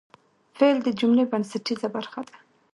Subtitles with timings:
[0.57, 2.35] فعل د جملې بنسټیزه برخه ده.